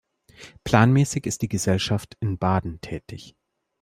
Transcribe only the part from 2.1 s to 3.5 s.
in Baden tätig.